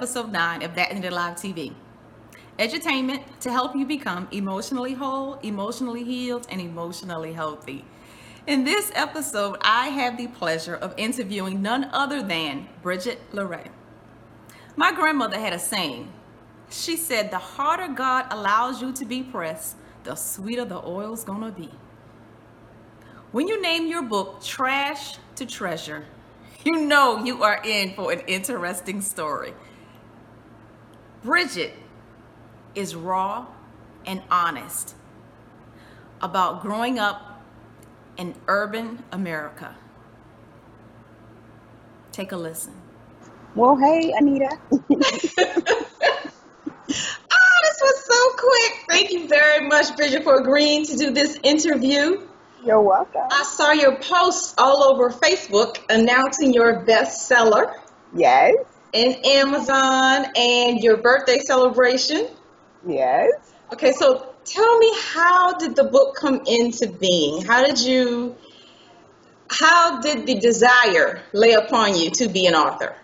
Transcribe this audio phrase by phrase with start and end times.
[0.00, 1.74] episode nine of That Ended Live TV.
[2.58, 7.84] Edutainment to help you become emotionally whole, emotionally healed, and emotionally healthy.
[8.46, 13.79] In this episode, I have the pleasure of interviewing none other than Bridget LeRae.
[14.80, 16.10] My grandmother had a saying.
[16.70, 21.52] She said, The harder God allows you to be pressed, the sweeter the oil's gonna
[21.52, 21.68] be.
[23.30, 26.06] When you name your book Trash to Treasure,
[26.64, 29.52] you know you are in for an interesting story.
[31.22, 31.74] Bridget
[32.74, 33.48] is raw
[34.06, 34.94] and honest
[36.22, 37.42] about growing up
[38.16, 39.76] in urban America.
[42.12, 42.79] Take a listen.
[43.54, 44.56] Well, hey, Anita.
[47.32, 48.84] Oh, this was so quick.
[48.88, 52.26] Thank you very much, Bridget, for agreeing to do this interview.
[52.64, 53.22] You're welcome.
[53.30, 57.72] I saw your posts all over Facebook announcing your bestseller
[58.14, 58.56] Yes,
[58.92, 62.28] in Amazon and your birthday celebration.
[62.86, 63.30] yes.
[63.72, 67.42] Okay, so tell me how did the book come into being?
[67.42, 68.36] How did you
[69.48, 72.96] how did the desire lay upon you to be an author?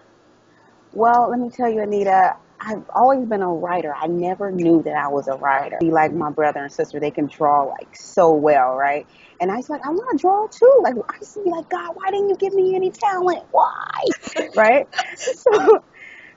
[0.97, 3.95] Well, let me tell you, Anita, I've always been a writer.
[3.95, 5.79] I never knew that I was a writer.
[5.83, 9.07] Like my brother and sister, they can draw like so well, right?
[9.39, 10.81] And I was like, I want to draw too.
[10.83, 13.45] Like, I used to be like, God, why didn't you give me any talent?
[13.51, 14.05] Why?
[14.57, 14.87] right?
[15.17, 15.85] So,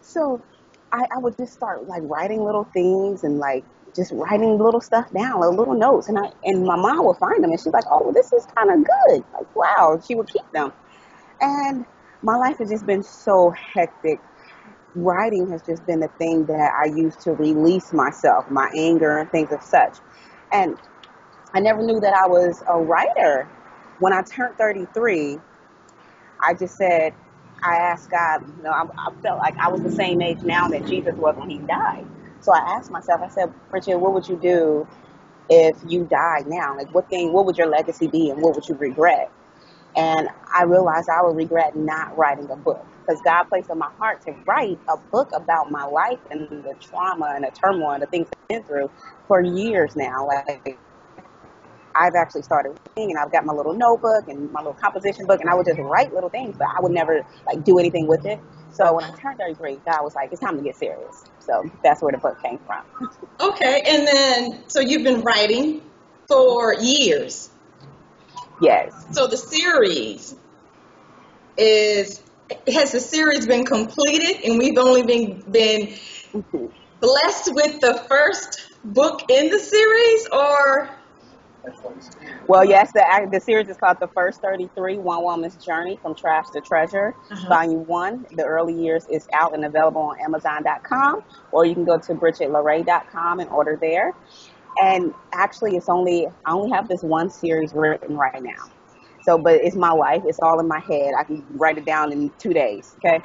[0.02, 0.44] so
[0.92, 3.64] I, I would just start like writing little things and like
[3.96, 6.10] just writing little stuff down, like little notes.
[6.10, 8.72] And I and my mom would find them and she's like, Oh, this is kind
[8.72, 9.24] of good.
[9.34, 10.02] Like, wow.
[10.06, 10.74] She would keep them.
[11.40, 11.86] And
[12.22, 14.20] my life has just been so hectic.
[14.96, 19.30] Writing has just been the thing that I use to release myself, my anger and
[19.32, 19.98] things of such.
[20.52, 20.78] And
[21.54, 23.48] I never knew that I was a writer.
[24.00, 25.38] When I turned 33,
[26.44, 27.14] I just said,
[27.64, 30.68] I asked God, you know, I, I felt like I was the same age now
[30.70, 32.08] that Jesus was when he died.
[32.42, 34.88] So I asked myself, I said, Bridget, what would you do
[35.50, 36.78] if you died now?
[36.78, 39.32] Like, what thing, what would your legacy be and what would you regret?
[39.96, 43.90] And I realized I would regret not writing a book because God placed on my
[43.98, 48.04] heart to write a book about my life and the trauma and the turmoil and
[48.04, 48.92] the things I've been through
[49.28, 50.28] for years now.
[50.28, 50.80] Like,
[51.96, 55.42] I've actually started writing, and I've got my little notebook and my little composition book
[55.42, 58.26] and I would just write little things, but I would never like do anything with
[58.26, 58.40] it.
[58.72, 61.26] So when I turned 33, God was like, it's time to get serious.
[61.40, 62.86] So that's where the book came from.
[63.42, 65.82] Okay, and then so you've been writing
[66.28, 67.50] for years.
[68.62, 68.94] yes.
[69.12, 70.36] So the series
[71.58, 72.22] is
[72.68, 75.94] has the series been completed and we've only been been
[77.00, 80.90] blessed with the first book in the series or
[82.48, 86.46] Well, yes, the the series is called The First 33 One Woman's Journey from Trash
[86.54, 87.14] to Treasure.
[87.30, 87.50] Uh-huh.
[87.50, 91.98] Volume 1, The Early Years, is out and available on Amazon.com, or you can go
[91.98, 94.14] to BridgetLeray.com and order there.
[94.82, 98.72] And actually, it's only, I only have this one series written right now.
[99.24, 100.24] So, but it's my life.
[100.26, 101.14] It's all in my head.
[101.18, 102.96] I can write it down in two days.
[102.98, 103.20] Okay.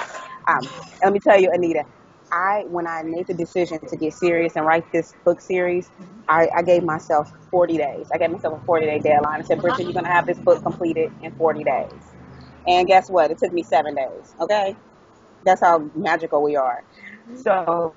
[0.49, 0.60] Um,
[1.03, 1.84] let me tell you, Anita,
[2.32, 5.91] I, when I made the decision to get serious and write this book series,
[6.28, 8.09] I, I gave myself 40 days.
[8.12, 9.41] I gave myself a 40 day deadline.
[9.41, 11.93] I said, Bridget, you're to have this book completed in 40 days.
[12.66, 13.31] And guess what?
[13.31, 14.34] It took me seven days.
[14.41, 14.77] Okay.
[15.44, 16.83] That's how magical we are.
[17.34, 17.94] So,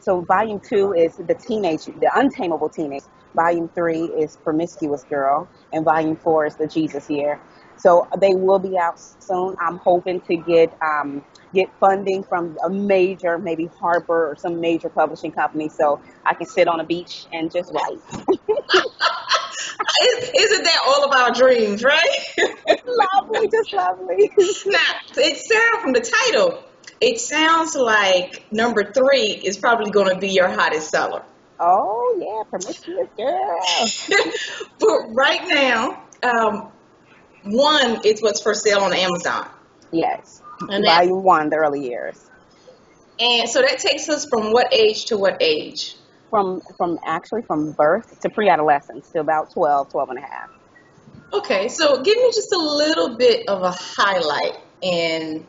[0.00, 3.02] so volume two is the teenage, the untamable teenage.
[3.34, 7.40] Volume three is promiscuous girl, and volume four is the Jesus year.
[7.78, 9.56] So they will be out soon.
[9.60, 14.88] I'm hoping to get um, get funding from a major, maybe Harper or some major
[14.88, 17.98] publishing company, so I can sit on a beach and just write.
[20.02, 22.16] is, isn't that all of our dreams, right?
[22.86, 24.30] lovely, just lovely.
[24.66, 24.78] now,
[25.16, 26.62] it sounds from the title,
[27.00, 31.24] it sounds like number three is probably going to be your hottest seller.
[31.64, 33.60] Oh yeah, promiscuous girl.
[34.80, 36.72] but right now, um,
[37.44, 39.48] one is what's for sale on Amazon.
[39.92, 42.28] Yes, And that- volume one, the early years.
[43.20, 45.94] And so that takes us from what age to what age?
[46.30, 50.48] From from actually from birth to pre-adolescence to about 12, 12 and a half.
[51.32, 55.46] Okay, so give me just a little bit of a highlight in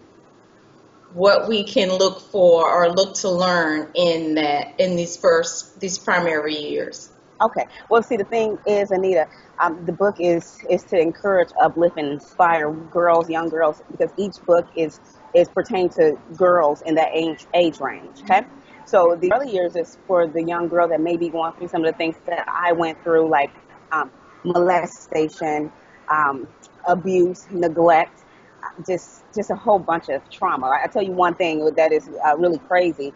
[1.14, 5.98] what we can look for or look to learn in that in these first these
[6.00, 7.10] primary years.
[7.42, 7.66] Okay.
[7.90, 9.28] Well, see, the thing is, Anita,
[9.62, 14.36] um, the book is is to encourage, uplift, and inspire girls, young girls, because each
[14.46, 15.00] book is
[15.36, 18.22] is pertain to girls in that age age range.
[18.24, 18.42] Okay.
[18.86, 21.86] So the early years is for the young girl that may be going through some
[21.86, 23.52] of the things that I went through, like
[23.92, 24.12] um,
[24.44, 25.72] molestation,
[26.12, 26.48] um,
[26.88, 28.22] abuse, neglect,
[28.86, 30.68] just just a whole bunch of trauma.
[30.84, 33.14] I tell you one thing that is uh, really crazy.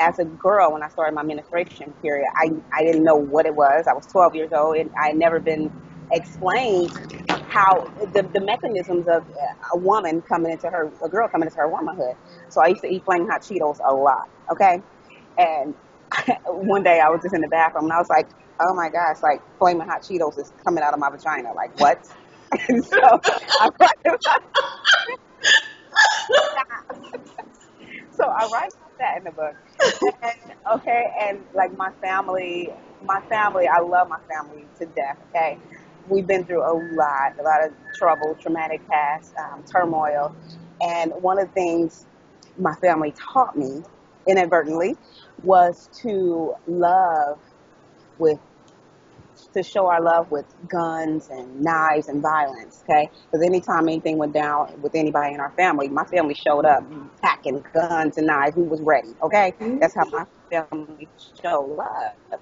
[0.00, 3.54] As a girl, when I started my menstruation period, I I didn't know what it
[3.54, 3.86] was.
[3.88, 5.70] I was 12 years old, and I had never been
[6.12, 6.90] explained
[7.48, 9.24] how the, the mechanisms of
[9.74, 12.16] a woman coming into her, a girl coming into her womanhood.
[12.50, 14.28] So I used to eat flaming hot Cheetos a lot.
[14.52, 14.82] Okay,
[15.38, 15.74] and
[16.46, 18.28] one day I was just in the bathroom and I was like,
[18.60, 21.52] oh my gosh, like flaming hot Cheetos is coming out of my vagina.
[21.54, 22.04] Like what?
[22.68, 22.98] and so
[23.60, 23.70] I
[28.16, 29.54] so I write that in the book.
[30.22, 32.70] And, okay, and like my family,
[33.04, 35.18] my family, I love my family to death.
[35.30, 35.58] Okay,
[36.08, 40.34] we've been through a lot, a lot of trouble, traumatic past, um, turmoil,
[40.80, 42.06] and one of the things
[42.58, 43.82] my family taught me
[44.26, 44.96] inadvertently
[45.42, 47.38] was to love
[48.18, 48.38] with
[49.54, 53.10] to show our love with guns and knives and violence, okay?
[53.32, 56.84] Because anytime anything went down with anybody in our family, my family showed up
[57.22, 58.56] packing guns and knives.
[58.56, 59.54] We was ready, okay?
[59.80, 61.08] That's how my family
[61.42, 62.40] showed love.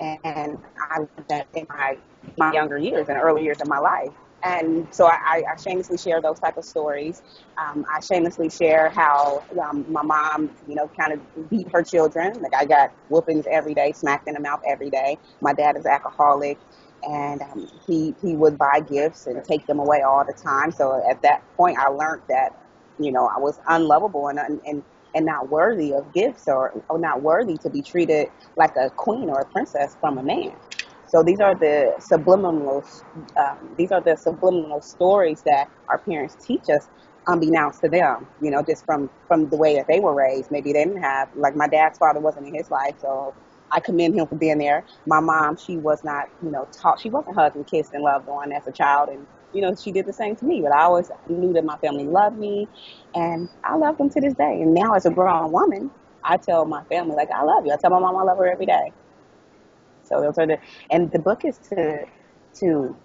[0.00, 0.58] And
[0.90, 1.98] I learned that in my
[2.38, 4.12] my younger years and early years of my life
[4.42, 7.22] and so I, I shamelessly share those type of stories.
[7.58, 12.32] Um, I shamelessly share how um, my mom, you know, kind of beat her children.
[12.40, 15.18] Like I got whoopings every day, smacked in the mouth every day.
[15.40, 16.58] My dad is alcoholic,
[17.04, 20.70] and um, he he would buy gifts and take them away all the time.
[20.72, 22.50] So at that point, I learned that,
[22.98, 24.84] you know, I was unlovable and and
[25.14, 29.30] and not worthy of gifts or, or not worthy to be treated like a queen
[29.30, 30.52] or a princess from a man.
[31.06, 32.84] So these are the subliminal,
[33.36, 36.88] um, these are the subliminal stories that our parents teach us,
[37.28, 38.28] unbeknownst to them.
[38.40, 40.50] You know, just from from the way that they were raised.
[40.50, 43.34] Maybe they didn't have like my dad's father wasn't in his life, so
[43.72, 44.86] I commend him for being there.
[45.06, 47.00] My mom, she was not, you know, taught.
[47.00, 49.92] She wasn't hugged and kissed and loved on as a child, and you know, she
[49.92, 50.62] did the same to me.
[50.62, 52.68] But I always knew that my family loved me,
[53.14, 54.60] and I love them to this day.
[54.62, 55.92] And now, as a grown woman,
[56.24, 57.72] I tell my family like I love you.
[57.72, 58.92] I tell my mom I love her every day.
[60.08, 60.58] So those are the,
[60.90, 62.06] and the book is to,
[62.60, 62.96] to,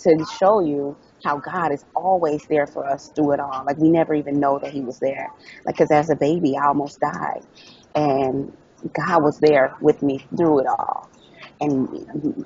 [0.00, 3.64] to show you how God is always there for us through it all.
[3.66, 5.28] Like we never even know that He was there.
[5.66, 7.42] Like, cause as a baby, I almost died,
[7.94, 8.56] and
[8.92, 11.10] God was there with me through it all.
[11.60, 11.88] And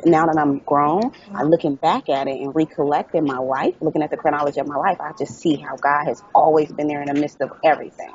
[0.06, 4.10] now that I'm grown, I'm looking back at it and recollecting my life, looking at
[4.10, 7.08] the chronology of my life, I just see how God has always been there in
[7.08, 8.14] the midst of everything.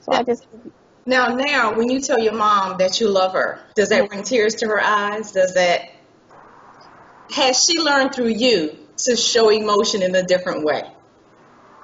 [0.00, 0.46] So I just
[1.08, 4.54] now, now, when you tell your mom that you love her, does that bring tears
[4.56, 5.32] to her eyes?
[5.32, 5.90] Does that
[7.30, 10.82] has she learned through you to show emotion in a different way?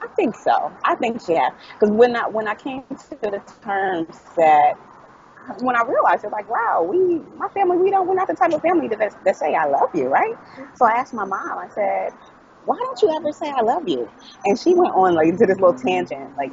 [0.03, 0.71] I think so.
[0.85, 1.53] I think she has.
[1.73, 4.75] Because when I when I came to the terms that
[5.61, 8.53] when I realized it, like, wow, we my family, we don't we're not the type
[8.53, 10.35] of family that that say I love you, right?
[10.77, 11.59] So I asked my mom.
[11.59, 12.13] I said,
[12.65, 14.11] why don't you ever say I love you?
[14.45, 16.53] And she went on like into this little tangent, like,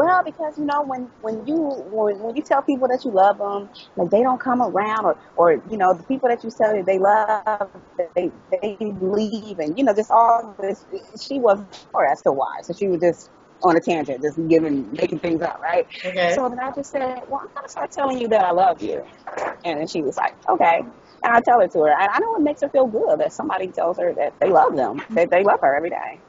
[0.00, 3.36] well, because you know when when you when, when you tell people that you love
[3.36, 6.72] them, like they don't come around, or or you know the people that you tell
[6.74, 7.70] that they love,
[8.16, 10.86] they they leave, and you know just all this.
[11.20, 13.30] She wasn't sure as to why, so she was just
[13.62, 15.86] on a tangent, just giving making things up, right?
[16.02, 16.34] Okay.
[16.34, 19.04] So then I just said, well, I'm gonna start telling you that I love you,
[19.66, 20.80] and then she was like, okay.
[21.22, 21.90] And I tell it to her.
[21.90, 24.74] And I know it makes her feel good that somebody tells her that they love
[24.76, 26.22] them, that they love her every day.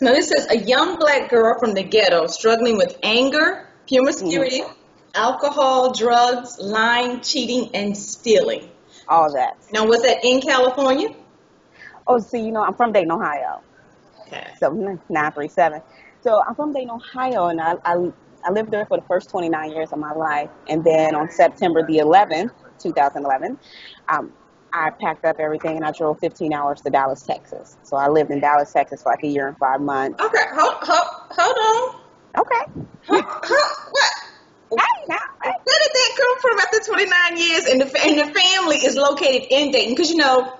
[0.00, 4.72] Now this says a young black girl from the ghetto struggling with anger, promiscuity, mm-hmm.
[5.14, 8.70] alcohol, drugs, lying, cheating, and stealing.
[9.08, 9.58] All that.
[9.72, 11.14] Now was that in California?
[12.06, 13.60] Oh, see, you know, I'm from Dayton, Ohio.
[14.26, 14.46] Okay.
[14.58, 14.70] So
[15.08, 15.82] 937.
[16.22, 18.12] So I'm from Dayton, Ohio, and I, I,
[18.44, 20.50] I lived there for the first 29 years of my life.
[20.68, 23.58] And then on September the 11th, 2011,
[24.08, 24.32] um,
[24.72, 27.76] I packed up everything and I drove 15 hours to Dallas, Texas.
[27.82, 30.22] So I lived in Dallas, Texas for like a year and five months.
[30.22, 32.00] Okay, hold, hold, hold on.
[32.38, 32.82] Okay.
[33.08, 34.12] Hold, hold, what?
[34.80, 38.76] Hey, now, Where did that come from after 29 years and the, and the family
[38.76, 39.94] is located in Dayton?
[39.94, 40.56] Because, you know,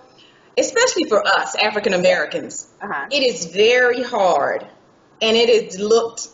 [0.59, 3.07] especially for us, African Americans, uh-huh.
[3.11, 4.67] it is very hard
[5.23, 6.29] and it is looked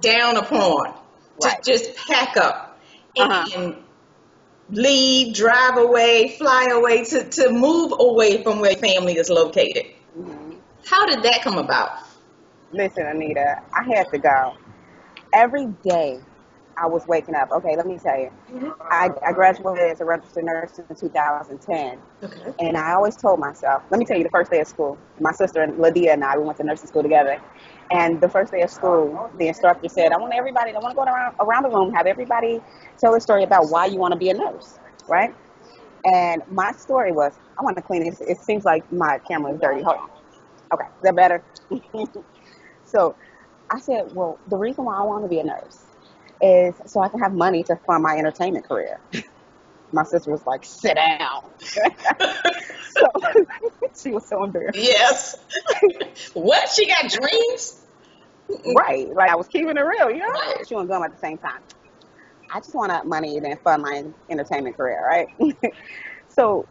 [0.00, 0.94] down upon
[1.42, 1.62] right.
[1.62, 2.78] to just pack up
[3.16, 3.46] uh-huh.
[3.56, 3.76] and
[4.70, 9.86] leave, drive away, fly away, to, to move away from where family is located.
[10.18, 10.52] Mm-hmm.
[10.86, 11.98] How did that come about?
[12.72, 14.56] Listen, Anita, I had to go.
[15.32, 16.20] Every day
[16.76, 17.50] I was waking up.
[17.52, 18.30] Okay, let me tell you.
[18.90, 21.98] I, I graduated as a registered nurse in 2010.
[22.22, 22.54] Okay.
[22.58, 24.98] And I always told myself, let me tell you the first day of school.
[25.20, 27.40] My sister and Lydia and I, we went to nursing school together.
[27.90, 30.96] And the first day of school, the instructor said, I want everybody, I want to
[30.96, 32.60] go around, around the room, have everybody
[32.98, 35.34] tell a story about why you want to be a nurse, right?
[36.04, 38.16] And my story was, I want to clean it.
[38.20, 39.82] It seems like my camera is dirty.
[39.82, 40.08] Hold on.
[40.74, 41.44] Okay, is that better?
[42.84, 43.16] so
[43.70, 45.84] I said, well, the reason why I want to be a nurse
[46.42, 49.00] is so I can have money to fund my entertainment career.
[49.94, 51.44] my sister was like, sit down.
[51.58, 53.06] so
[54.02, 54.78] she was so embarrassed.
[54.78, 55.36] Yes.
[56.34, 56.68] what?
[56.68, 57.80] She got dreams?
[58.76, 59.08] Right.
[59.14, 60.26] Like I was keeping it real, you know?
[60.26, 60.66] Right.
[60.66, 61.62] She wasn't going at the same time.
[62.50, 65.28] I just want money to fund my entertainment career, right?
[66.28, 66.66] so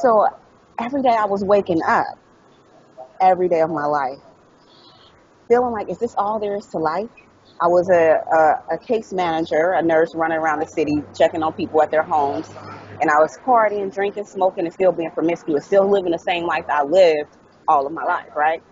[0.00, 0.26] so
[0.78, 2.18] every day I was waking up,
[3.20, 4.18] every day of my life,
[5.48, 7.08] feeling like, is this all there is to life?
[7.60, 8.20] I was a,
[8.70, 12.02] a, a case manager, a nurse running around the city, checking on people at their
[12.02, 12.48] homes.
[13.00, 16.64] And I was partying, drinking, smoking, and still being promiscuous, still living the same life
[16.68, 17.30] I lived
[17.68, 18.62] all of my life, right?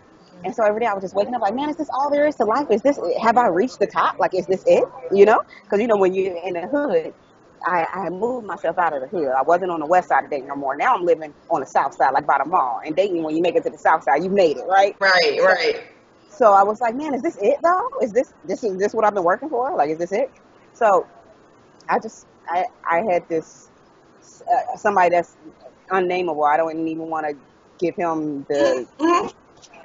[0.44, 2.26] And so every day I was just waking up like, man, is this all there
[2.26, 2.66] is to life?
[2.70, 4.18] Is this, have I reached the top?
[4.18, 4.84] Like, is this it?
[5.10, 5.40] You know?
[5.62, 7.14] Because, you know, when you're in the hood,
[7.66, 9.28] I, I moved myself out of the hood.
[9.28, 10.76] I wasn't on the west side of Dayton no more.
[10.76, 12.80] Now I'm living on the south side, like by the mall.
[12.84, 14.94] And Dayton, when you make it to the south side, you made it, right?
[15.00, 15.82] Right, right.
[16.36, 17.88] So I was like, man, is this it though?
[18.02, 19.74] Is this this is this what I've been working for?
[19.76, 20.30] Like, is this it?
[20.72, 21.06] So
[21.88, 23.70] I just I I had this
[24.22, 25.36] uh, somebody that's
[25.90, 26.44] unnameable.
[26.44, 27.34] I don't even want to
[27.78, 28.86] give him the.
[28.98, 29.32] Mhm.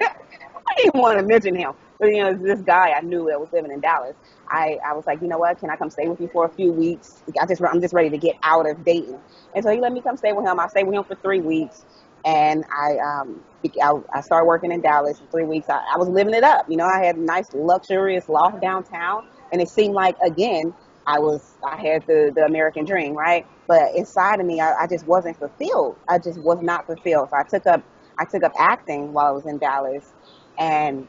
[0.00, 3.50] I didn't want to mention him, but you know, this guy I knew that was
[3.52, 4.16] living in Dallas.
[4.48, 5.58] I, I was like, you know what?
[5.58, 7.22] Can I come stay with you for a few weeks?
[7.40, 9.18] I just I'm just ready to get out of Dayton,
[9.54, 10.60] and so he let me come stay with him.
[10.60, 11.84] I stayed with him for three weeks,
[12.24, 13.44] and I um
[13.82, 15.68] I, I started working in Dallas in three weeks.
[15.68, 16.64] I, I was living it up.
[16.68, 19.22] You know, I had a nice luxurious loft downtown,
[19.52, 20.74] and it seemed like again
[21.06, 23.46] I was I had the the American dream, right?
[23.68, 25.98] But inside of me, I, I just wasn't fulfilled.
[26.08, 27.28] I just was not fulfilled.
[27.30, 27.82] So I took up
[28.18, 30.12] I took up acting while I was in Dallas,
[30.58, 31.08] and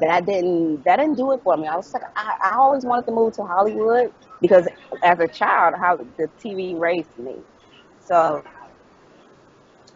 [0.00, 1.68] that didn't that didn't do it for me.
[1.68, 4.66] I was like I, I always wanted to move to Hollywood because
[5.02, 7.44] as a child, how the TV raised me.
[8.00, 8.42] So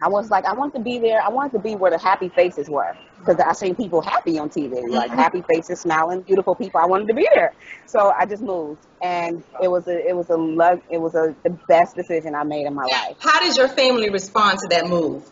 [0.01, 1.21] I was like, I wanted to be there.
[1.21, 4.49] I wanted to be where the happy faces were because I seen people happy on
[4.49, 5.19] TV, like mm-hmm.
[5.19, 6.79] happy faces, smiling, beautiful people.
[6.79, 7.53] I wanted to be there,
[7.85, 11.35] so I just moved, and it was a it was a lug, it was a
[11.43, 13.17] the best decision I made in my life.
[13.19, 15.29] How did your family respond to that move?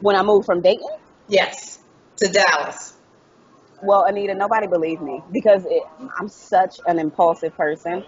[0.00, 0.88] When I moved from Dayton,
[1.28, 1.78] Yes,
[2.18, 2.94] to Dallas.
[3.82, 5.82] well, Anita, nobody believed me because it,
[6.18, 8.04] I'm such an impulsive person.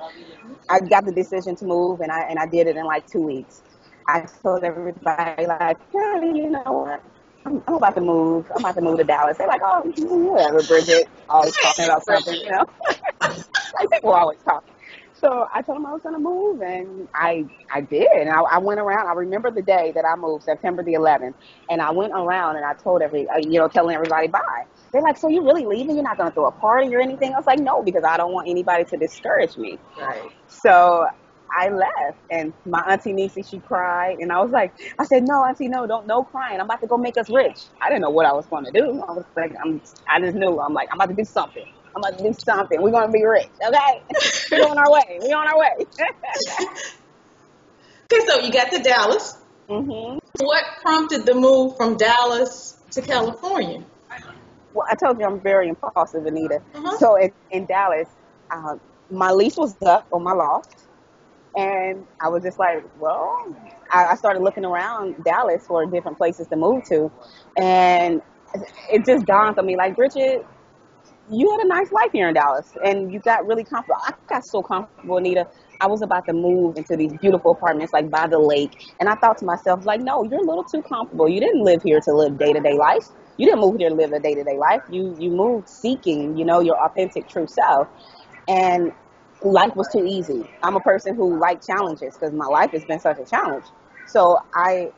[0.69, 3.23] I got the decision to move, and I and I did it in like two
[3.23, 3.63] weeks.
[4.09, 7.05] I told everybody like, Girl, you know what?
[7.47, 8.47] I'm, I'm about to move.
[8.57, 9.39] I'm about to move to Dallas.
[9.39, 11.09] They're like, oh, whatever, Bridget.
[11.31, 12.65] Always talking about something, you know.
[13.23, 14.75] like people are always talking.
[15.15, 18.09] So I told them I was gonna move, and I I did.
[18.15, 19.09] And I, I went around.
[19.09, 21.35] I remember the day that I moved, September the 11th,
[21.71, 24.65] and I went around and I told every, uh, you know, telling everybody bye.
[24.93, 25.97] They're like, so you're really leaving?
[25.97, 27.33] You're not gonna throw a party or anything?
[27.35, 29.79] I was like, no, because I don't want anybody to discourage me.
[30.01, 30.31] Right.
[30.49, 31.07] So
[31.57, 35.45] I left, and my auntie Nisi, she cried, and I was like, I said, no,
[35.45, 36.61] auntie, no, don't, no crying.
[36.61, 37.59] I'm about to go make us rich.
[37.81, 39.03] I didn't know what I was going to do.
[39.09, 40.61] I was like, I'm, I just knew.
[40.61, 41.65] I'm like, I'm about to do something.
[41.97, 42.81] I'm about to do something.
[42.81, 44.03] We're gonna be rich, okay?
[44.53, 45.19] We're on our way.
[45.21, 45.87] We're on our way.
[48.11, 49.37] Okay, so you got to Dallas.
[49.69, 53.85] hmm What prompted the move from Dallas to California?
[54.73, 56.63] Well, I told you I'm very impulsive, Anita.
[56.75, 56.99] Uh-huh.
[56.99, 58.09] So in, in Dallas,
[58.51, 58.77] uh,
[59.11, 60.88] my lease was up on my loft,
[61.57, 63.55] and I was just like, well,
[63.91, 67.11] I, started looking around Dallas for different places to move to,
[67.57, 68.23] and
[68.91, 70.47] it just dawned on me, like, Bridget,
[71.31, 74.01] you had a nice life here in Dallas, and you got really comfortable.
[74.03, 75.47] I got so comfortable, Anita.
[75.81, 79.15] I was about to move into these beautiful apartments, like by the lake, and I
[79.15, 81.29] thought to myself, like, no, you're a little too comfortable.
[81.29, 83.09] You didn't live here to live day to day life.
[83.37, 84.83] You didn't move here to live a day to day life.
[84.91, 87.89] You you moved seeking, you know, your authentic, true self,
[88.49, 88.93] and
[89.43, 90.45] life was too easy.
[90.63, 93.65] I'm a person who liked challenges because my life has been such a challenge.
[94.09, 94.91] So I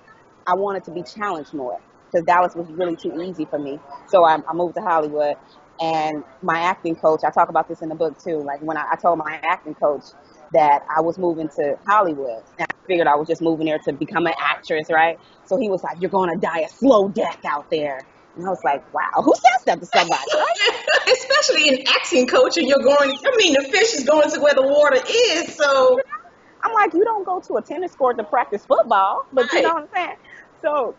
[0.47, 1.79] I wanted to be challenged more
[2.11, 3.79] because Dallas was really too easy for me.
[4.09, 5.37] So I, I moved to Hollywood,
[5.81, 7.21] and my acting coach.
[7.25, 8.43] I talk about this in the book too.
[8.45, 10.05] Like when I, I told my acting coach
[10.53, 13.93] that I was moving to Hollywood, and I figured I was just moving there to
[13.93, 15.19] become an actress, right?
[15.47, 18.01] So he was like, "You're going to die a slow death out there."
[18.37, 20.87] And I was like, wow, who says that to somebody, right?
[21.13, 23.11] Especially in acting coach, and you're going.
[23.13, 25.57] I mean, the fish is going to where the water is.
[25.57, 25.99] So
[26.65, 29.75] I'm like, you don't go to a tennis court to practice football, but you know
[29.75, 30.17] what I'm saying?
[30.63, 30.97] So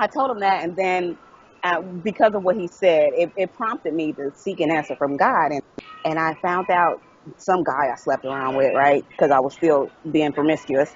[0.00, 1.18] I told him that, and then
[1.64, 5.16] uh, because of what he said, it, it prompted me to seek an answer from
[5.16, 5.62] God, and
[6.04, 7.00] and I found out
[7.38, 9.04] some guy I slept around with, right?
[9.10, 10.90] Because I was still being promiscuous.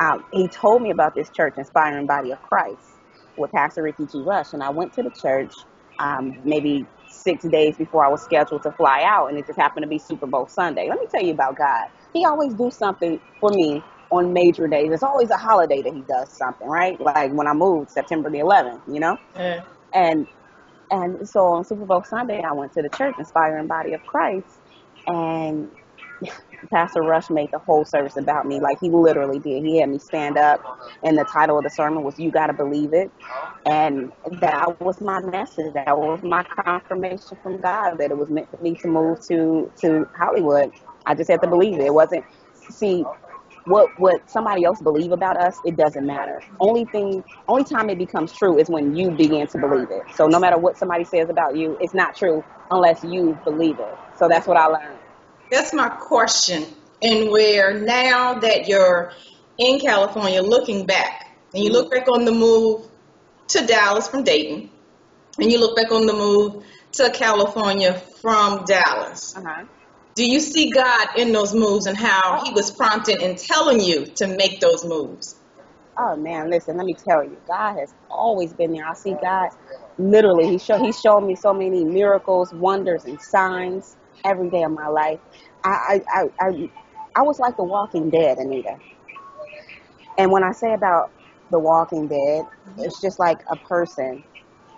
[0.00, 2.95] Um, he told me about this church, Inspiring Body of Christ,
[3.36, 4.22] with Pastor Rickie G.
[4.22, 5.52] Rush, and I went to the church
[5.98, 9.84] um, maybe six days before I was scheduled to fly out, and it just happened
[9.84, 10.88] to be Super Bowl Sunday.
[10.88, 11.88] Let me tell you about God.
[12.12, 14.90] He always do something for me on major days.
[14.92, 17.00] It's always a holiday that he does something, right?
[17.00, 19.18] Like when I moved September the 11th, you know.
[19.34, 19.64] Yeah.
[19.92, 20.26] And
[20.90, 24.46] and so on Super Bowl Sunday, I went to the church, Inspiring Body of Christ,
[25.06, 25.70] and
[26.72, 28.60] Pastor Rush made the whole service about me.
[28.60, 29.64] Like he literally did.
[29.64, 30.60] He had me stand up,
[31.04, 33.12] and the title of the sermon was "You Gotta Believe It,"
[33.66, 35.74] and that was my message.
[35.74, 39.72] That was my confirmation from God that it was meant for me to move to
[39.82, 40.70] to Hollywood.
[41.06, 41.86] I just had to believe it.
[41.86, 42.24] It wasn't.
[42.70, 43.04] See,
[43.66, 46.42] what what somebody else believe about us, it doesn't matter.
[46.60, 50.02] Only thing, only time it becomes true is when you begin to believe it.
[50.16, 53.94] So no matter what somebody says about you, it's not true unless you believe it.
[54.16, 55.00] So that's what I learned.
[55.50, 56.64] That's my question.
[57.02, 59.12] And where now that you're
[59.58, 62.86] in California looking back, and you look back on the move
[63.50, 64.70] to Dallas from Dayton,
[65.40, 69.64] and you look back on the move to California from Dallas, Uh-huh.
[70.16, 74.06] do you see God in those moves and how He was prompting and telling you
[74.16, 75.36] to make those moves?
[75.98, 78.86] Oh man, listen, let me tell you, God has always been there.
[78.86, 79.50] I see God
[79.98, 80.48] literally.
[80.48, 84.88] He show He's shown me so many miracles, wonders, and signs every day of my
[84.88, 85.20] life.
[85.64, 86.70] I I I I,
[87.16, 88.76] I was like the Walking Dead, Anita.
[90.18, 91.10] And when I say about
[91.50, 92.44] the Walking Dead,
[92.78, 94.24] it's just like a person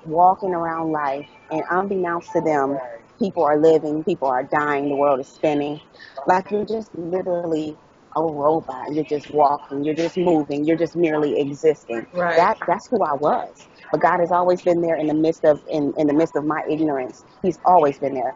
[0.04, 2.78] walking around life, and unbeknownst to them,
[3.18, 5.80] people are living, people are dying, the world is spinning.
[6.26, 7.76] Like you're just literally
[8.16, 8.92] a robot.
[8.92, 12.06] You're just walking, you're just moving, you're just merely existing.
[12.12, 12.36] Right.
[12.36, 13.68] That that's who I was.
[13.92, 16.44] But God has always been there in the midst of in, in the midst of
[16.44, 17.24] my ignorance.
[17.42, 18.34] He's always been there.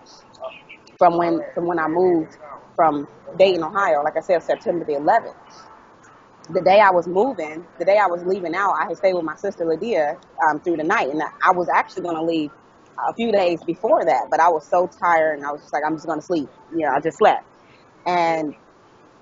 [1.03, 2.39] From when from when I moved
[2.77, 5.35] from Dayton, Ohio, like I said, September the 11th
[6.51, 9.25] the day I was moving, the day I was leaving out, I had stayed with
[9.25, 10.19] my sister Lydia
[10.49, 12.51] um, through the night, and I was actually going to leave
[13.09, 15.85] a few days before that, but I was so tired, and I was just like,
[15.87, 16.51] I'm just going to sleep.
[16.73, 17.45] You know, I just slept,
[18.07, 18.55] and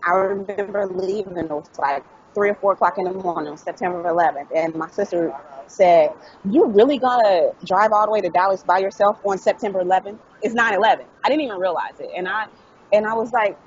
[0.07, 1.37] I remember leaving.
[1.39, 5.33] It was like three or four o'clock in the morning, September 11th, and my sister
[5.71, 6.11] said,
[6.45, 10.21] "You really gonna drive all the way to Dallas by yourself on September 11th?
[10.43, 12.47] It's 9/11." I didn't even realize it, and I
[12.93, 13.59] and I was like,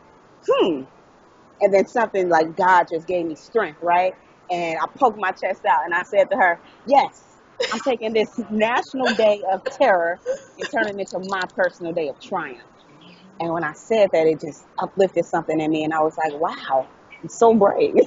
[0.48, 0.84] "Hmm."
[1.62, 4.14] And then something like God just gave me strength, right?
[4.52, 7.24] And I poked my chest out and I said to her, Yes,
[7.74, 10.20] I'm taking this national day of terror
[10.60, 12.62] and turning it into my personal day of triumph.
[13.40, 16.40] And when I said that, it just uplifted something in me, and I was like,
[16.40, 16.88] Wow,
[17.22, 17.96] I'm so brave.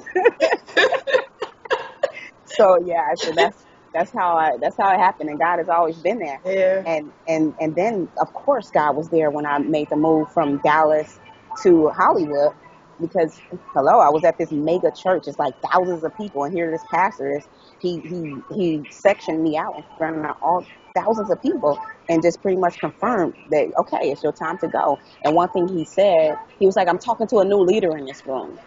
[2.46, 5.96] so yeah, so that's that's how I that's how it happened, and God has always
[5.96, 6.40] been there.
[6.44, 6.82] Yeah.
[6.86, 10.58] And and and then of course God was there when I made the move from
[10.58, 11.18] Dallas
[11.62, 12.52] to Hollywood
[13.00, 13.40] because
[13.74, 15.24] hello, I was at this mega church.
[15.26, 17.44] It's like thousands of people, and here this pastor is.
[17.80, 22.40] He he he sectioned me out in front of all thousands of people, and just
[22.42, 24.98] pretty much confirmed that okay, it's your time to go.
[25.24, 28.06] And one thing he said, he was like, "I'm talking to a new leader in
[28.06, 28.58] this room."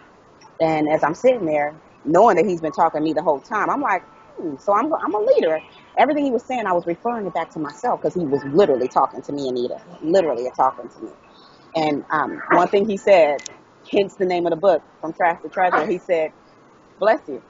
[0.60, 3.70] And as I'm sitting there, knowing that he's been talking to me the whole time,
[3.70, 4.02] I'm like,
[4.40, 5.60] hmm, so I'm I'm a leader.
[5.98, 8.88] Everything he was saying, I was referring it back to myself because he was literally
[8.88, 11.12] talking to me, Anita, literally talking to me.
[11.76, 13.38] And um, one thing he said,
[13.92, 16.32] hence the name of the book, From Trash to Treasure, he said,
[16.98, 17.42] bless you.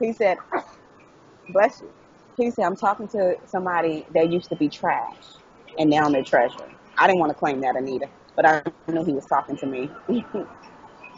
[0.00, 0.38] He said,
[1.50, 1.90] bless you.
[2.36, 5.24] He said, I'm talking to somebody that used to be trash,
[5.78, 6.70] and now they're treasure.
[6.98, 9.90] I didn't want to claim that, Anita, but I knew he was talking to me.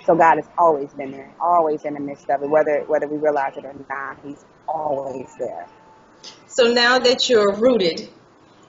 [0.04, 3.18] so God has always been there, always in the midst of it, whether whether we
[3.18, 4.18] realize it or not.
[4.24, 5.66] He's always there.
[6.48, 8.08] So now that you're rooted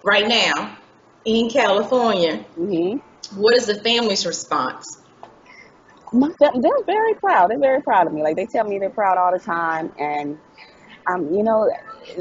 [0.03, 0.77] right now
[1.25, 2.97] in California, hmm
[3.35, 5.01] what is the family's response?
[6.13, 7.49] My, they're very proud.
[7.49, 8.23] They're very proud of me.
[8.23, 10.39] Like they tell me they're proud all the time, and
[11.07, 11.69] um, you know,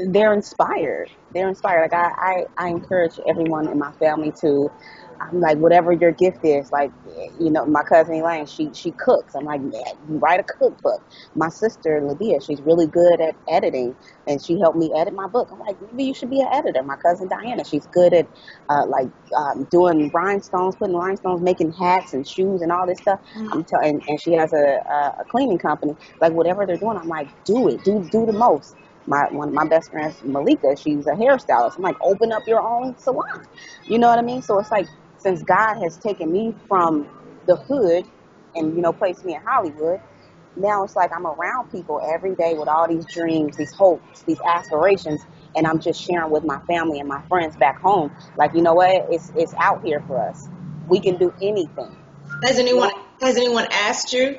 [0.09, 1.09] they're inspired.
[1.33, 1.91] They're inspired.
[1.91, 4.69] Like I, I, I encourage everyone in my family to,
[5.21, 6.71] I'm like, whatever your gift is.
[6.71, 6.91] Like,
[7.39, 9.35] you know, my cousin Elaine, she she cooks.
[9.35, 9.71] I'm like, "Man,
[10.07, 11.01] you write a cookbook.
[11.35, 13.95] My sister Lydia, she's really good at editing,
[14.27, 15.49] and she helped me edit my book.
[15.51, 16.83] I'm like, maybe you should be an editor.
[16.83, 18.27] My cousin Diana, she's good at
[18.69, 23.19] uh, like um, doing rhinestones, putting rhinestones, making hats and shoes and all this stuff.
[23.51, 25.95] I'm telling, and, and she has a, a, a cleaning company.
[26.21, 28.75] Like whatever they're doing, I'm like, do it, do do the most.
[29.07, 31.77] My one of my best friends, Malika, she's a hairstylist.
[31.77, 33.45] I'm like, open up your own salon.
[33.85, 34.41] You know what I mean?
[34.41, 34.87] So it's like,
[35.19, 37.09] since God has taken me from
[37.47, 38.05] the hood
[38.55, 39.99] and you know placed me in Hollywood,
[40.55, 44.39] now it's like I'm around people every day with all these dreams, these hopes, these
[44.41, 45.21] aspirations,
[45.55, 48.15] and I'm just sharing with my family and my friends back home.
[48.37, 49.07] Like, you know what?
[49.11, 50.47] It's it's out here for us.
[50.87, 51.95] We can do anything.
[52.43, 54.37] Has anyone has anyone asked you?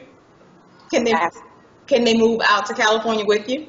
[0.91, 1.43] Can they Ask-
[1.87, 3.69] can they move out to California with you?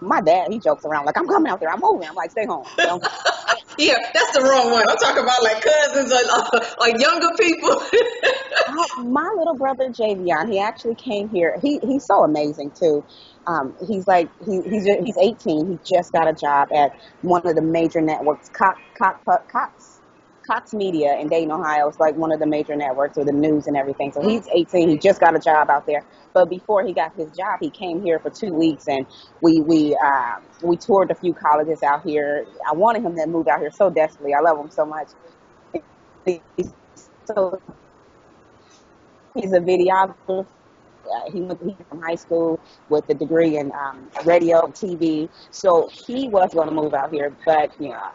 [0.00, 1.70] My dad, he jokes around like, I'm coming out there.
[1.70, 2.08] I'm moving.
[2.08, 2.66] I'm like, stay home.
[3.78, 4.84] Yeah, that's the wrong one.
[4.88, 7.82] I'm talking about like cousins or uh, like younger people.
[9.10, 11.58] My little brother Javion, he actually came here.
[11.62, 13.04] He he's so amazing too.
[13.46, 15.70] Um, he's like he, he's he's 18.
[15.70, 20.00] He just got a job at one of the major networks, Cox Cox Cox,
[20.46, 21.88] Cox Media in Dayton, Ohio.
[21.88, 24.12] It's like one of the major networks with the news and everything.
[24.12, 24.88] So he's 18.
[24.88, 26.04] He just got a job out there.
[26.32, 29.06] But before he got his job, he came here for two weeks, and
[29.40, 32.46] we we uh, we toured a few colleges out here.
[32.68, 34.34] I wanted him to move out here so desperately.
[34.34, 35.08] I love him so much.
[36.24, 36.40] He's
[37.24, 37.60] so
[39.34, 40.46] he's a videographer.
[41.06, 45.28] Uh, he went from high school with a degree in um, radio, TV.
[45.50, 48.10] So he was going to move out here, but you know,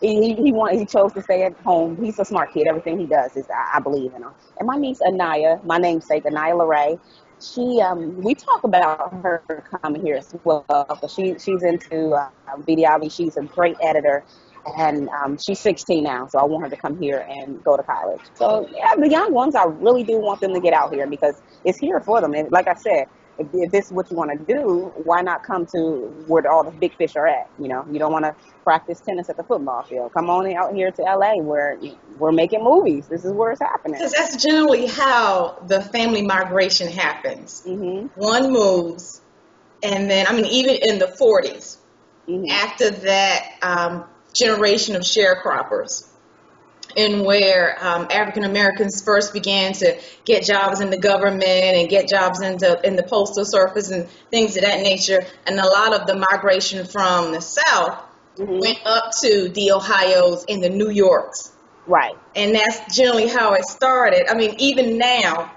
[0.00, 1.96] he he wanted he chose to stay at home.
[2.02, 2.66] He's a smart kid.
[2.68, 4.32] Everything he does is I, I believe in him.
[4.58, 6.98] And my niece Anaya, my namesake Anaya Larae,
[7.40, 9.44] she um we talk about her
[9.82, 10.64] coming here as well.
[11.14, 13.12] She she's into uh, videography.
[13.12, 14.24] She's a great editor.
[14.76, 17.82] And um, she's 16 now, so I want her to come here and go to
[17.82, 18.20] college.
[18.34, 21.40] So yeah, the young ones, I really do want them to get out here because
[21.64, 22.34] it's here for them.
[22.34, 23.06] And like I said,
[23.38, 25.78] if, if this is what you want to do, why not come to
[26.26, 27.48] where all the big fish are at?
[27.58, 30.12] You know, you don't want to practice tennis at the football field.
[30.12, 31.78] Come on out here to LA where
[32.18, 33.08] we're making movies.
[33.08, 33.98] This is where it's happening.
[33.98, 37.62] Because that's generally how the family migration happens.
[37.64, 39.20] hmm One moves,
[39.82, 41.78] and then I mean even in the 40s,
[42.26, 46.09] hmm after that um, generation of sharecroppers,
[46.96, 52.08] and where um, African Americans first began to get jobs in the government and get
[52.08, 56.06] jobs into in the postal service and things of that nature, and a lot of
[56.06, 58.02] the migration from the South
[58.36, 61.52] hmm went up to the Ohio's and the New Yorks,
[61.86, 62.14] Right.
[62.34, 64.30] and that's generally how it started.
[64.30, 65.52] I mean, even now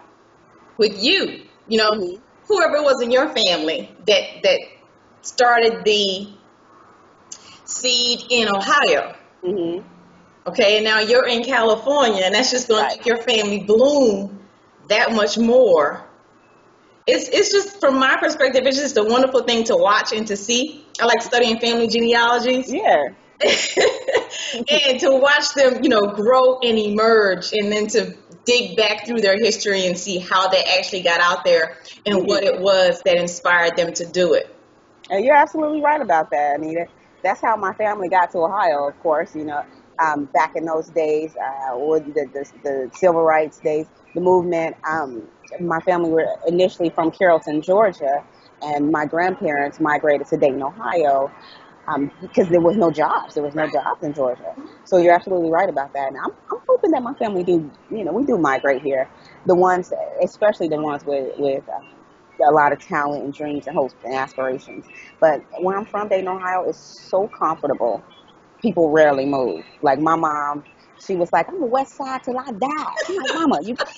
[0.78, 2.22] with you, you know, Mhm.
[2.48, 4.60] whoever was in your family that that
[5.22, 6.28] started the
[7.66, 9.16] seed in Ohio.
[9.44, 9.80] hmm
[10.46, 12.92] Okay, and now you're in California, and that's just going Right.
[12.92, 14.40] to make your family bloom
[14.90, 16.04] that much more.
[17.08, 20.38] It's it's just from my perspective, it's just a wonderful thing to watch and to
[20.38, 20.86] see.
[21.02, 23.04] I like studying family genealogies Yeah.
[23.44, 29.22] and to watch them, you know, grow and emerge, and then to dig back through
[29.22, 32.26] their history and see how they actually got out there and mm-hmm.
[32.28, 34.54] what it was that inspired them to do it.
[35.10, 36.88] And you're absolutely right about that, Anita.
[37.22, 39.36] That's how my family got to Ohio, of course.
[39.36, 39.66] You know,
[40.00, 44.76] um, back in those days, uh, with the, the, the civil rights days, the movement.
[44.90, 45.28] Um,
[45.60, 48.24] my family were initially from Carrollton, Georgia,
[48.62, 51.32] and my grandparents migrated to Dayton, Ohio,
[51.88, 53.36] um, because there was no jobs.
[53.36, 54.56] There was no jobs in Georgia.
[54.86, 56.10] So you're absolutely right about that.
[56.10, 59.10] And I'm, I'm hoping that my family do, you know, we do migrate here.
[59.46, 59.92] The ones,
[60.24, 61.80] especially the ones with with uh,
[62.48, 64.86] a lot of talent and dreams and hopes and aspirations.
[65.20, 68.04] But where I'm from, Dayton, Ohio, is so comfortable.
[68.64, 69.66] People rarely move.
[69.84, 70.64] Like my mom,
[71.06, 73.90] she was like, "I'm the West Side till I die." I'm like, "Mama, you, like,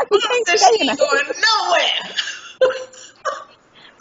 [0.12, 2.16] you can't stay she in the going nowhere.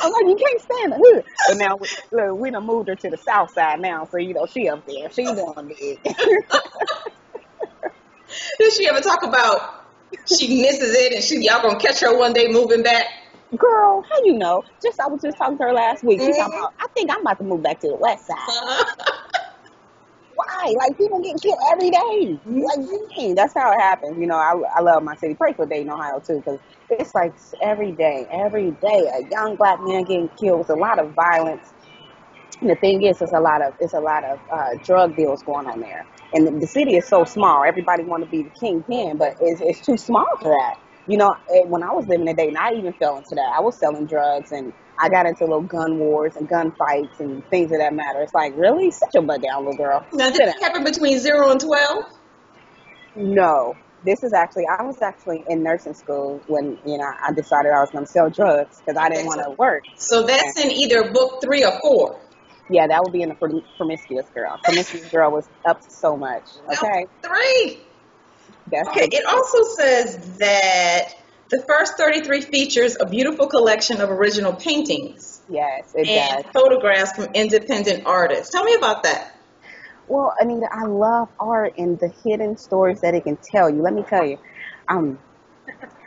[0.01, 2.89] I'm like, you can't stay in the hood." But now, we, look, we done moved
[2.89, 5.09] her to the South Side now, so you know she up there.
[5.11, 5.99] She doing big.
[8.59, 9.61] Did she ever talk about
[10.37, 13.05] she misses it and she y'all gonna catch her one day moving back?
[13.57, 14.63] Girl, how you know?
[14.81, 16.21] Just I was just talking to her last week.
[16.21, 16.63] She's talking mm-hmm.
[16.63, 18.37] about, I think I'm about to move back to the West Side.
[18.37, 19.39] Uh-huh.
[20.35, 20.73] Why?
[20.77, 22.39] Like people get killed every day.
[22.45, 23.13] Like mm-hmm.
[23.15, 24.17] dang, that's how it happens.
[24.17, 25.35] You know, I, I love my city.
[25.35, 26.59] Pray for Dayton, Ohio too, because
[26.89, 30.59] it's like every day, every day, a young black man getting killed.
[30.59, 31.73] with a lot of violence.
[32.61, 35.43] And the thing is, it's a lot of it's a lot of uh, drug deals
[35.43, 36.05] going on there.
[36.33, 37.63] And the, the city is so small.
[37.65, 40.79] Everybody want to be the kingpin, but it's, it's too small for that.
[41.07, 41.35] You know,
[41.65, 43.53] when I was living in Dayton, I even fell into that.
[43.55, 47.43] I was selling drugs and I got into little gun wars and gun fights and
[47.49, 48.21] things of that matter.
[48.21, 48.91] It's like, really?
[48.91, 50.05] Sit your butt down, little girl.
[50.13, 52.05] Now did it happen between zero and twelve?
[53.15, 57.71] No, this is actually, I was actually in nursing school when, you know, I decided
[57.71, 59.83] I was going to sell drugs because I didn't want to work.
[59.95, 62.21] So that's in either book three or four.
[62.69, 64.57] Yeah, that would be in the prom- promiscuous girl.
[64.63, 66.43] Promiscuous girl was up to so much.
[66.71, 67.81] Okay, Three.
[68.71, 71.13] That's Okay, it also says that
[71.49, 76.53] the first 33 features a beautiful collection of original paintings yes, it and does.
[76.53, 78.51] photographs from independent artists.
[78.51, 79.35] Tell me about that.
[80.07, 83.81] Well, Anita, I love art and the hidden stories that it can tell you.
[83.81, 84.37] Let me tell you,
[84.89, 85.19] um,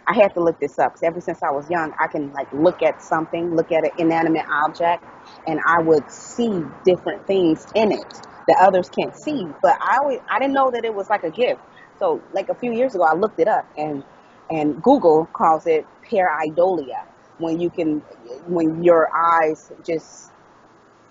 [0.07, 2.49] I had to look this up because ever since I was young, I can like
[2.53, 5.05] look at something, look at an inanimate object,
[5.47, 8.15] and I would see different things in it.
[8.49, 9.47] that others can't see.
[9.63, 11.61] But I always I didn't know that it was like a gift.
[11.99, 14.05] So like a few years ago, I looked it up and
[14.51, 17.07] and Google calls it pareidolia
[17.39, 18.01] when you can
[18.47, 20.33] when your eyes just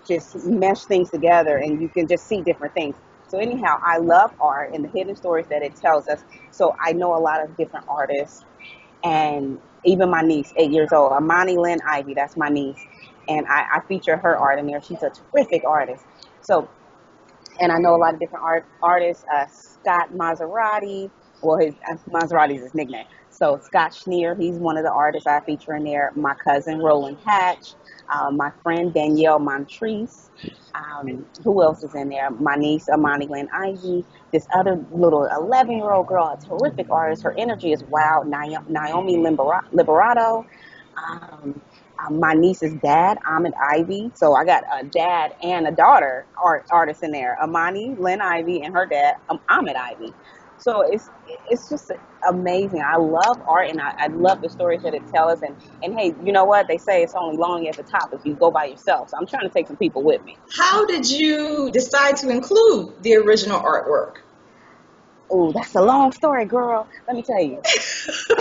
[0.06, 2.96] just mesh things together and you can just see different things.
[3.28, 6.22] So anyhow, I love art and the hidden stories that it tells us.
[6.50, 8.44] So I know a lot of different artists
[9.04, 12.80] and even my niece, eight years old, Amani Lynn Ivy, that's my niece.
[13.28, 14.82] And I, I feature her art in there.
[14.82, 16.04] She's a terrific artist.
[16.42, 16.68] So,
[17.60, 19.24] and I know a lot of different art artists.
[19.32, 19.46] Uh,
[19.84, 21.10] Scott Maserati,
[21.42, 23.04] well, his uh, Maserati is his nickname.
[23.28, 26.10] So Scott Schneer, he's one of the artists I feature in there.
[26.16, 27.74] My cousin Roland Hatch,
[28.08, 30.30] uh, my friend Danielle Montrese.
[30.74, 32.30] Um, who else is in there?
[32.30, 34.04] My niece Amani Lynn Ivy.
[34.32, 37.22] This other little 11 year old girl, a terrific artist.
[37.22, 38.26] Her energy is wild.
[38.26, 40.46] Naomi Liberato.
[40.96, 41.60] Um,
[42.10, 44.10] my niece's dad, Ahmed Ivy.
[44.14, 47.38] So I got a dad and a daughter art artist in there.
[47.42, 50.12] Amani Lynn Ivy and her dad, um, Ahmed Ivy.
[50.58, 51.08] So it's
[51.50, 51.90] it's just
[52.28, 52.82] amazing.
[52.82, 55.42] I love art and I, I love the stories that it tells.
[55.42, 56.68] And, and hey, you know what?
[56.68, 59.10] They say it's only lonely at the top if you go by yourself.
[59.10, 60.36] So I'm trying to take some people with me.
[60.56, 64.16] How did you decide to include the original artwork?
[65.30, 66.88] Oh, that's a long story, girl.
[67.08, 67.60] Let me tell you.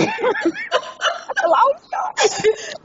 [1.44, 2.54] a long story.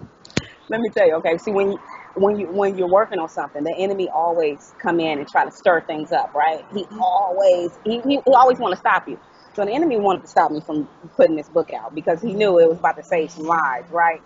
[0.70, 1.14] Let me tell you.
[1.16, 1.78] Okay, see when you,
[2.14, 5.50] when you when you're working on something, the enemy always come in and try to
[5.50, 6.64] stir things up, right?
[6.72, 7.00] He mm-hmm.
[7.00, 9.18] always he, he, he always want to stop you.
[9.54, 12.58] So the enemy wanted to stop me from putting this book out because he knew
[12.58, 14.22] it was about to save some lives, right?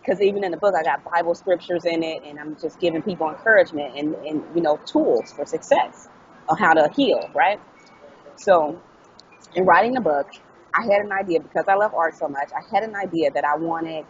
[0.00, 3.02] Because even in the book, I got Bible scriptures in it, and I'm just giving
[3.02, 6.08] people encouragement and, and you know tools for success
[6.48, 7.60] on how to heal, right?
[8.36, 8.80] So
[9.54, 10.28] in writing the book,
[10.74, 12.50] I had an idea because I love art so much.
[12.52, 14.04] I had an idea that I wanted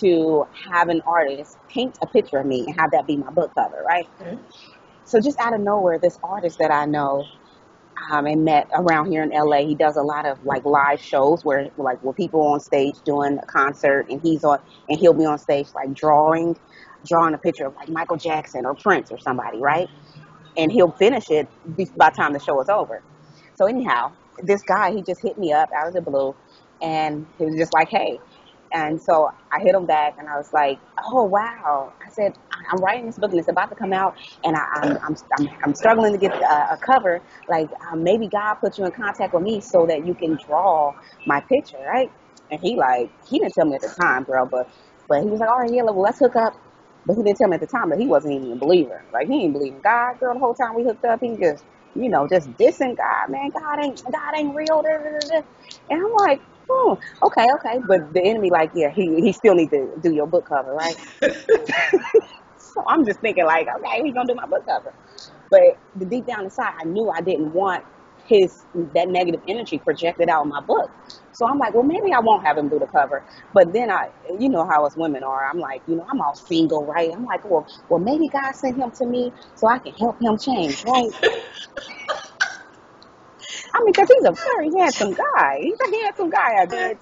[0.00, 3.52] to have an artist paint a picture of me and have that be my book
[3.54, 4.08] cover, right?
[4.20, 4.40] Mm-hmm.
[5.04, 7.24] So just out of nowhere, this artist that I know
[8.10, 11.44] um, and met around here in LA, he does a lot of like live shows
[11.44, 15.24] where like where people on stage doing a concert and he's on and he'll be
[15.24, 16.56] on stage like drawing,
[17.06, 19.88] drawing a picture of like Michael Jackson or Prince or somebody, right?
[20.56, 21.48] And he'll finish it
[21.96, 23.02] by the time the show is over.
[23.56, 26.34] So anyhow, this guy he just hit me up out of the blue,
[26.82, 28.18] and he was just like, "Hey,
[28.74, 30.80] and so I hit him back and I was like,
[31.12, 31.94] oh, wow.
[32.06, 32.38] I said,
[32.72, 35.50] I'm writing this book and it's about to come out and I, am I'm, I'm,
[35.64, 37.22] I'm struggling to get a, a cover.
[37.48, 40.94] Like, um, maybe God put you in contact with me so that you can draw
[41.26, 42.12] my picture, right?
[42.52, 44.70] And he like, he didn't tell me at the time, girl, but,
[45.08, 46.54] but he was like, all right, yeah, well, let's hook up.
[47.06, 49.06] But he didn't tell me at the time that he wasn't even a believer.
[49.14, 51.20] Like, he didn't believe in God, girl, the whole time we hooked up.
[51.22, 53.50] He just, you know, just dissing God, man.
[53.50, 54.82] God ain't, God ain't real.
[55.90, 57.80] And I'm like, oh, okay, okay.
[57.86, 60.96] But the enemy, like, yeah, he, he still need to do your book cover, right?
[62.58, 64.92] so I'm just thinking, like, okay, he's gonna do my book cover.
[65.50, 67.84] But the deep down inside, I knew I didn't want
[68.26, 70.90] his that negative energy projected out in my book.
[71.32, 73.22] So I'm like, well, maybe I won't have him do the cover.
[73.52, 75.48] But then I, you know how us women are.
[75.48, 77.12] I'm like, you know, I'm all single, right?
[77.12, 80.38] I'm like, well, well, maybe God sent him to me so I can help him
[80.38, 81.10] change, right?
[83.72, 85.60] I mean, because he's a very handsome guy.
[85.62, 86.54] He's a handsome guy.
[86.54, 86.66] I uh-huh.
[86.66, 86.98] bet.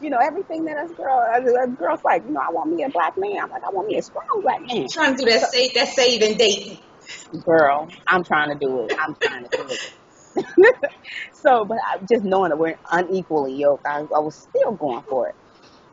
[0.00, 2.88] You know, everything that a girl, a girl's like, you know, I want me a
[2.88, 3.38] black man.
[3.40, 4.88] I'm like, I want me a strong black man.
[4.88, 6.80] Trying to do that save, that save and date.
[7.44, 8.94] Girl, I'm trying to do it.
[8.98, 9.92] I'm trying to do it.
[11.32, 15.28] so, but I, just knowing that we're unequally yoked, I, I was still going for
[15.28, 15.34] it.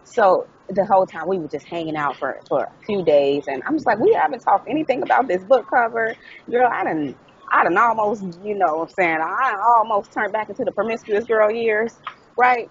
[0.05, 3.61] So the whole time we were just hanging out for for a few days, and
[3.65, 6.15] I'm just like, we haven't talked anything about this book cover,
[6.49, 6.69] girl.
[6.71, 7.17] I didn't
[7.51, 11.25] I done almost, you know what I'm saying, I almost turned back into the promiscuous
[11.25, 11.93] girl years,
[12.37, 12.69] right?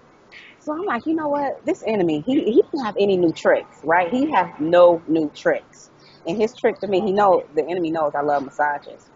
[0.60, 1.64] So I'm like, you know what?
[1.64, 4.12] This enemy, he, he don't have any new tricks, right?
[4.12, 5.90] He has no new tricks.
[6.26, 9.08] And his trick to me, he know the enemy knows I love massages.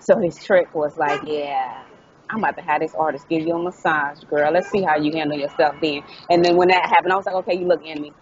[0.00, 1.84] So his trick was like, yeah,
[2.30, 4.52] I'm about to have this artist give you a massage, girl.
[4.52, 6.02] Let's see how you handle yourself then.
[6.30, 8.12] And then when that happened, I was like, okay, you look enemy.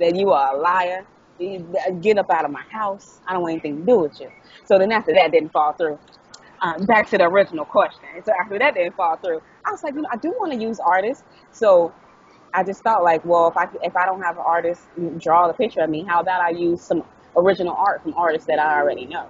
[0.00, 1.06] That you are a liar.
[1.38, 3.20] Get up out of my house.
[3.26, 4.30] I don't want anything to do with you.
[4.64, 5.98] So then after that didn't fall through.
[6.62, 8.08] Um, back to the original question.
[8.24, 10.58] So after that didn't fall through, I was like, you know, I do want to
[10.58, 11.24] use artists.
[11.52, 11.92] So
[12.54, 14.82] I just thought like, well, if I if I don't have an artist
[15.18, 17.02] draw the picture of me, how about I use some
[17.36, 19.28] original art from artists that I already know?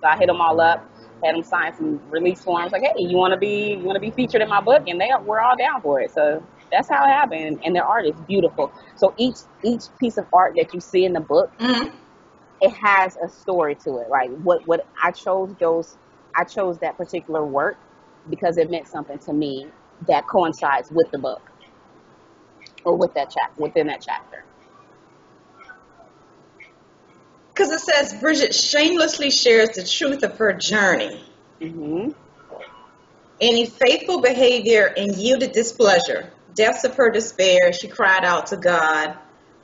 [0.00, 0.88] So I hit them all up,
[1.24, 4.00] had them sign some release forms, like, hey, you want to be you want to
[4.00, 6.12] be featured in my book, and they we're all down for it.
[6.12, 8.72] So that's how it happened, and their art is beautiful.
[8.96, 11.52] So each each piece of art that you see in the book.
[11.60, 11.96] Mm-hmm
[12.62, 14.08] it has a story to it.
[14.08, 15.96] Like what what I chose those
[16.34, 17.76] I chose that particular work
[18.30, 19.66] because it meant something to me
[20.08, 21.42] that coincides with the book
[22.84, 24.44] or with that chapter within that chapter.
[27.52, 31.22] Because it says Bridget shamelessly shares the truth of her journey.
[31.60, 32.10] hmm
[33.40, 39.16] Any faithful behavior and yielded displeasure, depths of her despair, she cried out to God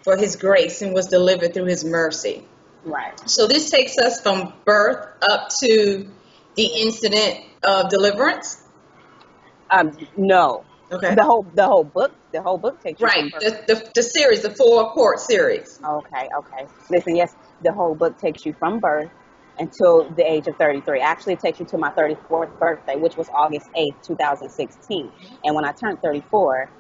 [0.05, 2.45] for his grace and was delivered through his mercy.
[2.85, 3.19] Right.
[3.29, 6.09] So this takes us from birth up to
[6.57, 8.63] the incident of deliverance.
[9.71, 10.65] Um, no.
[10.91, 11.15] Okay.
[11.15, 13.31] The whole the whole book the whole book takes you Right.
[13.41, 15.79] The, the, the series, the four court series.
[15.85, 16.67] Okay, okay.
[16.91, 19.11] Listen, yes, the whole book takes you from birth
[19.59, 21.01] until the age of 33.
[21.01, 25.13] Actually, it takes you to my 34th birthday, which was August 8th, 2016.
[25.45, 26.71] And when I turned 34,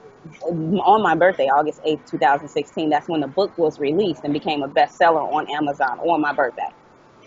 [0.42, 4.68] on my birthday, August 8th, 2016, that's when the book was released and became a
[4.68, 6.68] bestseller on Amazon on my birthday.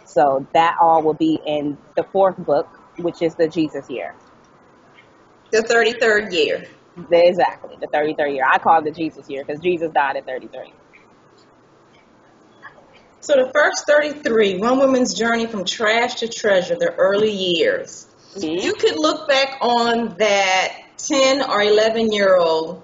[0.05, 2.67] So that all will be in the fourth book,
[2.99, 4.15] which is the Jesus year.
[5.51, 6.65] The 33rd year.
[7.11, 8.43] Exactly, the 33rd year.
[8.49, 10.73] I call it the Jesus year because Jesus died at 33.
[13.21, 18.07] So the first 33, one woman's journey from trash to treasure, the early years.
[18.35, 18.61] Mhm.
[18.61, 22.81] You could look back on that 10 or 11 year old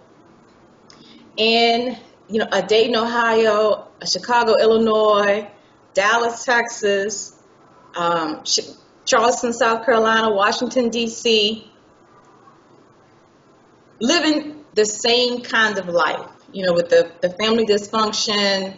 [1.37, 1.97] in,
[2.29, 5.47] you know, a Dayton, Ohio, a Chicago, Illinois,
[5.93, 7.33] Dallas, Texas,
[7.95, 8.43] um,
[9.05, 11.71] Charleston, South Carolina, Washington, D.C.,
[13.99, 18.75] living the same kind of life, you know, with the, the family dysfunction,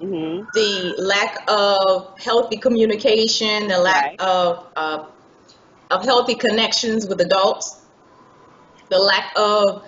[0.00, 4.20] hmm the lack of healthy communication, the lack Right.
[4.20, 5.06] of uh,
[5.90, 7.86] of healthy connections with adults,
[8.90, 9.84] the lack of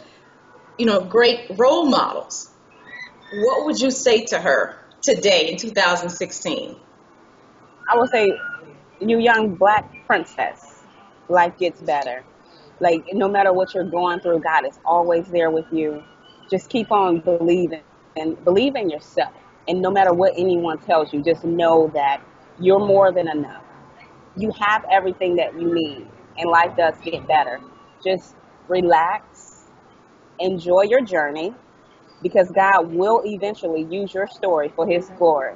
[0.79, 2.51] you know great role models.
[3.33, 6.77] What would you say to her today in 2016?
[7.93, 8.29] I would say,
[9.01, 10.85] you young black princess,
[11.29, 12.25] life gets better.
[12.81, 16.03] Like no matter what you're going through, God is always there with you.
[16.51, 17.83] Just keep on believing
[18.17, 19.35] and believe in yourself.
[19.71, 22.21] And no matter what anyone tells you, just know that
[22.59, 23.63] you're more than enough.
[24.35, 27.61] You have everything that you need, and life does get better.
[28.05, 28.35] Just
[28.67, 29.67] relax,
[30.41, 31.55] enjoy your journey,
[32.21, 35.55] because God will eventually use your story for His glory.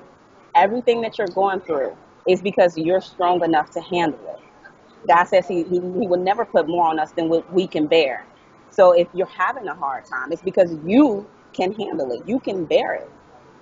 [0.54, 1.96] Everything that you're going through
[2.28, 5.08] is because you're strong enough to handle it.
[5.08, 7.88] God says he, he, he will never put more on us than what we can
[7.88, 8.24] bear.
[8.70, 12.28] So if you're having a hard time, it's because you can handle it.
[12.28, 13.10] You can bear it.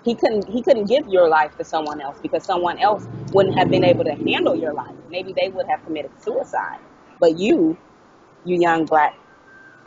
[0.04, 3.70] He couldn't he couldn't give your life to someone else because someone else wouldn't have
[3.70, 4.96] been able to handle your life.
[5.08, 6.80] Maybe they would have committed suicide.
[7.20, 7.78] But you,
[8.44, 9.14] you young black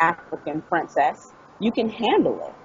[0.01, 2.55] African princess, you can handle it.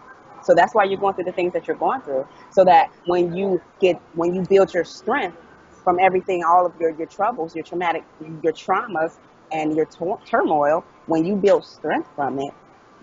[0.44, 2.26] So that's why you're going through the things that you're going through.
[2.52, 5.38] So that when you get when you build your strength
[5.84, 8.04] from everything, all of your, your troubles, your traumatic,
[8.42, 9.12] your traumas,
[9.52, 12.52] and your tur- turmoil, when you build strength from it,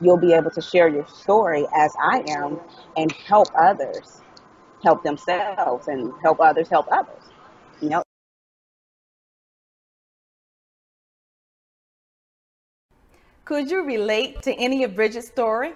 [0.02, 2.60] you'll be able to share your story as I am
[2.98, 4.24] and help others
[4.84, 7.24] help themselves and help others help others.
[7.82, 8.04] You know,
[13.48, 15.74] Could you relate to any of Bridget's story?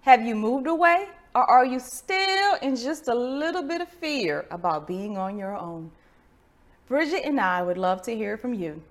[0.00, 1.06] Have you moved away?
[1.32, 5.56] Or are you still in just a little bit of fear about being on your
[5.56, 5.92] own?
[6.88, 8.82] Bridget and I would love to hear from you.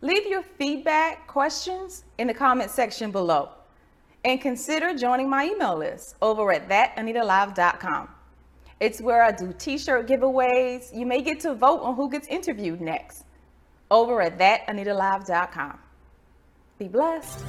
[0.00, 3.50] Leave your feedback, questions in the comment section below.
[4.24, 8.08] And consider joining my email list over at thatanitalive.com.
[8.80, 10.94] It's where I do t-shirt giveaways.
[10.94, 13.24] You may get to vote on who gets interviewed next
[13.90, 15.78] over at thatanitalive.com.
[16.78, 17.44] Be blessed.